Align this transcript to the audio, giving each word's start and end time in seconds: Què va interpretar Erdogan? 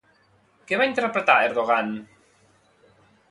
Què 0.69 0.79
va 0.81 0.87
interpretar 0.91 1.35
Erdogan? 1.49 1.93